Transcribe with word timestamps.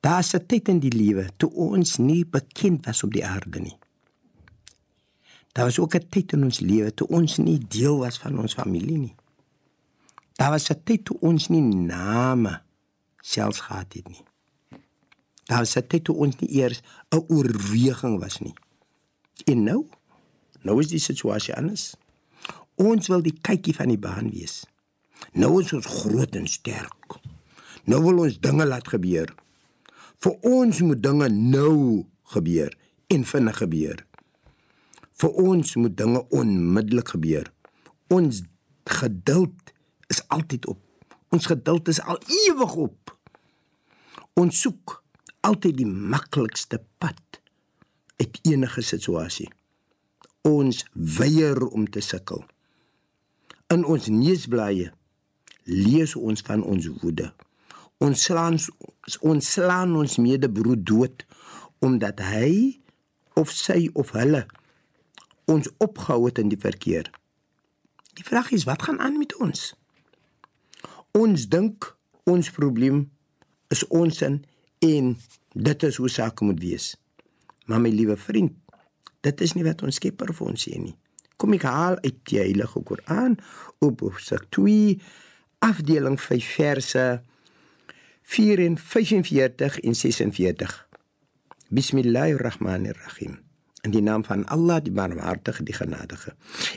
Daar's 0.00 0.34
'n 0.34 0.46
tyd 0.46 0.68
in 0.68 0.80
die 0.80 0.92
lewe 0.92 1.28
toe 1.36 1.50
ons 1.50 1.96
nie 1.96 2.24
bekend 2.24 2.86
was 2.86 3.02
op 3.02 3.12
die 3.12 3.26
aarde 3.26 3.60
nie. 3.60 3.78
Daar 5.52 5.64
was 5.64 5.78
ook 5.78 5.94
'n 5.94 6.08
tyd 6.08 6.32
in 6.32 6.44
ons 6.44 6.60
lewe 6.60 6.94
toe 6.94 7.06
ons 7.08 7.36
nie 7.36 7.58
deel 7.58 7.98
was 7.98 8.18
van 8.18 8.38
ons 8.38 8.54
familie 8.54 8.98
nie. 8.98 9.14
Daar 10.32 10.50
was 10.50 10.70
'n 10.70 10.82
tyd 10.84 11.04
toe 11.04 11.16
ons 11.20 11.48
nie 11.48 11.62
name 11.62 12.62
selfs 13.20 13.60
gehad 13.60 13.92
het 13.92 14.08
nie. 14.08 14.24
Daar 15.44 15.58
was 15.58 15.76
'n 15.76 15.86
tyd 15.86 16.04
toe 16.04 16.16
ons 16.16 16.36
nie 16.36 16.50
eers 16.50 16.82
'n 17.08 17.24
oorweging 17.28 18.18
was 18.20 18.38
nie. 18.38 18.54
En 19.44 19.62
nou, 19.62 19.86
nou 20.62 20.80
is 20.80 20.88
die 20.88 20.98
situasie 20.98 21.54
anders. 21.54 21.94
Ons 22.74 23.06
wil 23.06 23.22
die 23.22 23.38
kykie 23.40 23.74
van 23.74 23.88
die 23.88 23.98
baan 23.98 24.30
wees. 24.30 24.64
Nou 25.32 25.62
is 25.62 25.72
ons 25.72 25.86
groot 25.86 26.34
en 26.34 26.46
sterk. 26.46 27.18
Nou 27.84 28.02
wil 28.02 28.18
ons 28.18 28.40
dinge 28.40 28.66
laat 28.66 28.88
gebeur. 28.88 29.34
Vir 30.24 30.36
ons 30.48 30.78
moet 30.80 31.00
dinge 31.04 31.28
nou 31.28 32.04
gebeur 32.32 32.72
en 33.12 33.24
vinnig 33.28 33.58
gebeur. 33.60 33.98
Vir 35.20 35.34
ons 35.42 35.74
moet 35.76 35.96
dinge 35.96 36.22
onmiddellik 36.32 37.12
gebeur. 37.12 37.50
Ons 38.08 38.40
geduld 38.88 39.74
is 40.08 40.22
altyd 40.32 40.70
op. 40.72 40.80
Ons 41.28 41.50
geduld 41.50 41.92
is 41.92 42.00
al 42.00 42.22
ewig 42.46 42.74
op. 42.86 43.12
Ons 44.40 44.64
soek 44.64 44.96
altyd 45.44 45.76
die 45.82 45.90
maklikste 45.92 46.80
pad 46.98 47.40
uit 48.16 48.40
enige 48.48 48.80
situasie. 48.80 49.50
Ons 50.48 50.86
weier 50.92 51.60
om 51.66 51.84
te 51.84 52.00
sukkel. 52.00 52.46
In 53.68 53.84
ons 53.84 54.08
neusblaaie 54.08 54.88
lees 55.68 56.16
ons 56.16 56.40
van 56.48 56.64
ons 56.64 56.88
woede. 57.02 57.34
Ons 58.02 58.24
slaan 58.26 58.58
ons 59.20 59.52
slaan 59.52 59.94
ons 59.96 60.18
medebroer 60.18 60.80
dood 60.80 61.24
omdat 61.84 62.20
hy 62.24 62.80
of 63.38 63.52
sy 63.52 63.90
of 63.94 64.14
hulle 64.16 64.44
ons 65.50 65.68
opgehou 65.84 66.24
het 66.26 66.40
in 66.40 66.48
die 66.48 66.60
verkeer. 66.60 67.10
Die 68.16 68.24
vraag 68.24 68.50
is 68.56 68.64
wat 68.64 68.86
gaan 68.86 69.00
aan 69.00 69.18
met 69.18 69.34
ons? 69.42 69.74
Ons 71.12 71.48
dink 71.50 71.90
ons 72.24 72.50
probleem 72.50 73.04
is 73.74 73.84
ons 73.92 74.22
in 74.24 74.40
en 74.80 75.14
dit 75.54 75.82
is 75.88 75.96
hoe 76.00 76.10
sake 76.10 76.44
moet 76.44 76.60
wees. 76.62 76.94
Maar 77.66 77.80
my 77.80 77.90
liewe 77.92 78.16
vriend, 78.16 78.56
dit 79.24 79.40
is 79.40 79.54
nie 79.56 79.64
wat 79.64 79.82
ons 79.84 80.00
Skepper 80.00 80.32
vir 80.34 80.48
ons 80.52 80.66
sê 80.66 80.78
nie. 80.80 80.94
Kom 81.36 81.54
ek 81.56 81.66
haal 81.68 81.98
uit 82.04 82.18
die 82.30 82.40
Heilige 82.40 82.82
Koran 82.86 83.38
op 83.84 84.04
hoofstuk 84.04 84.46
2 84.54 84.98
afdeling 85.64 86.18
5 86.20 86.50
verse 86.56 87.04
4 88.24 88.58
en 88.58 88.78
45 88.78 89.80
en 89.80 89.94
46. 89.94 90.88
Bismillahirrahmanirrahim. 91.68 93.42
In 93.80 93.90
die 93.90 94.00
naam 94.02 94.24
van 94.24 94.46
Allah, 94.46 94.80
die 94.82 94.92
Barmhartige, 94.92 95.62
die 95.62 95.74
Genadige. 95.74 96.32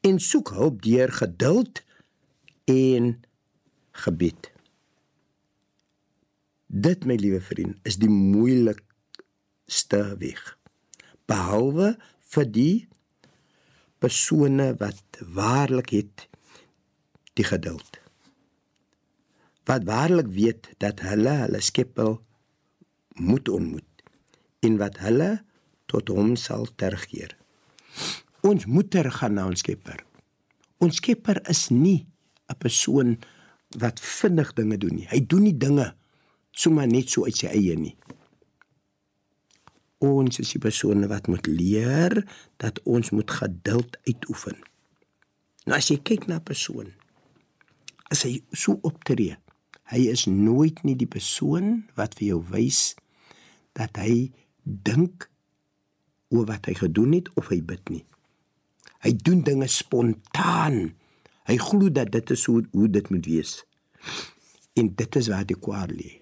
En 0.00 0.18
soek 0.20 0.52
hulp 0.52 0.82
deur 0.82 1.12
geduld 1.12 1.82
en 2.64 3.22
gebed. 3.90 4.50
Dit 6.66 7.08
my 7.08 7.16
liewe 7.16 7.40
vriend 7.40 7.80
is 7.88 7.96
die 7.96 8.12
moeilikste 8.12 10.02
weg. 10.20 10.44
Behalwe 11.24 11.94
vir 12.34 12.52
die 12.52 12.88
persone 13.98 14.74
wat 14.76 15.24
waarlik 15.24 15.96
het 15.96 16.28
die 17.32 17.48
geduld. 17.48 17.99
Wat 19.70 19.84
waarlik 19.86 20.26
weet 20.34 20.72
dat 20.82 21.00
hulle 21.06 21.36
hulle 21.44 21.60
skepper 21.62 22.16
moet 23.22 23.48
ontmoet 23.48 24.02
en 24.66 24.78
wat 24.80 24.98
hulle 25.04 25.30
tot 25.90 26.10
hom 26.10 26.34
sal 26.38 26.66
terugkeer. 26.74 27.36
Ons 28.46 28.66
moet 28.66 28.88
teruggaan 28.90 29.36
na 29.38 29.46
ons 29.46 29.62
skepper. 29.62 30.02
Ons 30.82 30.98
skepper 30.98 31.38
is 31.52 31.68
nie 31.70 32.06
'n 32.50 32.58
persoon 32.58 33.18
wat 33.78 34.00
vinnig 34.00 34.52
dinge 34.58 34.78
doen 34.78 34.94
nie. 34.94 35.08
Hy 35.10 35.20
doen 35.26 35.42
nie 35.42 35.56
dinge 35.56 35.94
sommer 36.50 36.86
net 36.86 37.10
so 37.10 37.24
uit 37.24 37.36
sy 37.36 37.46
eie 37.46 37.76
nie. 37.76 37.96
Ons 39.98 40.40
is 40.40 40.52
die 40.52 40.62
persone 40.62 41.06
wat 41.06 41.28
moet 41.28 41.46
leer 41.46 42.24
dat 42.56 42.80
ons 42.82 43.10
moet 43.10 43.30
geduld 43.30 43.98
uitoefen. 44.06 44.56
Nou 45.66 45.76
as 45.76 45.90
jy 45.90 46.00
kyk 46.02 46.26
na 46.26 46.36
'n 46.36 46.42
persoon, 46.42 46.92
as 48.10 48.22
hy 48.22 48.42
so 48.52 48.78
optree, 48.82 49.36
hy 49.90 50.06
is 50.12 50.26
nooit 50.30 50.82
nie 50.86 50.96
die 50.98 51.10
persoon 51.10 51.82
wat 51.98 52.14
vir 52.18 52.32
jou 52.34 52.40
wys 52.52 52.94
dat 53.78 53.98
hy 53.98 54.30
dink 54.62 55.26
oor 56.30 56.46
wat 56.46 56.68
hy 56.70 56.76
gedoen 56.78 57.16
het 57.18 57.30
of 57.40 57.50
hy 57.50 57.58
bid 57.66 57.90
nie. 57.90 58.04
Hy 59.02 59.14
doen 59.16 59.42
dinge 59.42 59.66
spontaan. 59.70 60.92
Hy 61.48 61.56
glo 61.58 61.90
dat 61.90 62.12
dit 62.14 62.34
is 62.34 62.44
hoe 62.46 62.62
hoe 62.74 62.88
dit 62.92 63.10
moet 63.10 63.26
wees. 63.26 63.54
En 64.78 64.92
dit 64.94 65.16
is 65.16 65.30
waar 65.32 65.46
die 65.48 65.58
kwaad 65.58 65.90
lê. 65.96 66.20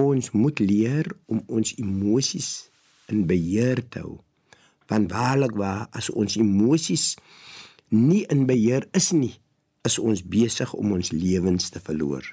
Ons 0.00 0.32
moet 0.34 0.58
leer 0.58 1.06
om 1.30 1.42
ons 1.46 1.74
emosies 1.78 2.70
in 3.12 3.26
beheer 3.30 3.82
te 3.88 4.02
hou. 4.02 4.18
Want 4.90 5.12
waarlik 5.12 5.54
waar 5.58 5.86
as 5.94 6.10
ons 6.10 6.38
emosies 6.40 7.14
nie 7.94 8.24
in 8.32 8.46
beheer 8.48 8.86
is 8.96 9.10
nie, 9.14 9.36
is 9.82 9.98
ons 9.98 10.22
besig 10.22 10.72
om 10.76 10.92
ons 10.92 11.12
lewens 11.12 11.70
te 11.72 11.80
verloor. 11.80 12.24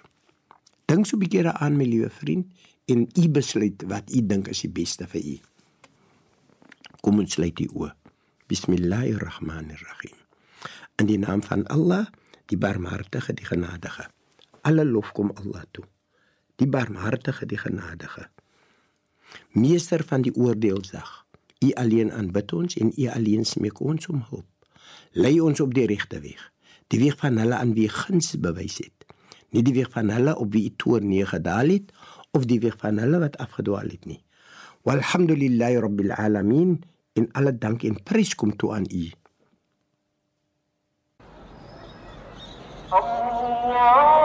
Dink 0.87 1.05
so 1.05 1.15
'n 1.15 1.19
bietjie 1.19 1.43
daaraan 1.43 1.77
my 1.77 1.85
liewe 1.85 2.09
vriend 2.09 2.45
en 2.85 3.07
u 3.15 3.29
besluit 3.29 3.83
wat 3.87 4.11
u 4.11 4.25
dink 4.25 4.47
is 4.47 4.61
die 4.61 4.69
beste 4.71 5.07
vir 5.07 5.21
u. 5.21 5.37
Kom 7.01 7.19
ons 7.19 7.33
sluit 7.33 7.55
die 7.55 7.69
oë. 7.69 7.93
Bismillahirrahmanirrahim. 8.47 10.17
In 10.95 11.05
die 11.05 11.17
naam 11.17 11.43
van 11.43 11.67
Allah, 11.67 12.07
die 12.45 12.57
Barmhartige, 12.57 13.33
die 13.33 13.45
Genadige. 13.45 14.09
Alle 14.61 14.85
lof 14.85 15.11
kom 15.11 15.31
Allah 15.35 15.63
toe. 15.71 15.85
Die 16.55 16.67
Barmhartige, 16.67 17.45
die 17.45 17.57
Genadige. 17.57 18.29
Meester 19.51 20.03
van 20.03 20.21
die 20.21 20.35
oordeelsdag. 20.35 21.25
U 21.59 21.71
alleen 21.73 22.11
aanbid 22.11 22.53
ons 22.53 22.75
en 22.77 22.93
u 22.97 23.07
alleen 23.07 23.45
smeek 23.45 23.79
ons 23.79 24.07
om 24.07 24.23
hulp. 24.29 24.47
Lei 25.11 25.39
ons 25.41 25.59
op 25.59 25.73
die 25.73 25.85
regte 25.85 26.19
weg, 26.19 26.51
die 26.93 26.99
weg 27.03 27.17
van 27.19 27.37
hulle 27.41 27.55
aan 27.55 27.73
wie 27.77 27.89
guns 27.91 28.33
bewys 28.39 28.79
het. 28.83 29.05
Nie 29.55 29.63
die 29.63 29.75
weg 29.75 29.91
van 29.95 30.11
hulle 30.11 30.35
op 30.35 30.51
wie 30.55 30.73
toorn 30.75 31.07
neergedaal 31.11 31.73
het 31.75 31.93
of 32.31 32.45
die 32.47 32.59
weg 32.63 32.77
van 32.81 32.99
hulle 33.01 33.19
wat 33.23 33.37
afgedwaal 33.43 33.89
het 33.91 34.05
nie. 34.05 34.21
Walhamdulillahi 34.87 35.79
rabbil 35.83 36.13
alamin 36.15 36.77
en 37.19 37.31
alle 37.31 37.57
dank 37.57 37.83
en 37.83 37.97
prys 38.03 38.35
kom 38.35 38.55
toe 38.55 38.73
aan 38.75 38.87
U. 38.91 39.07
Allah 42.89 44.16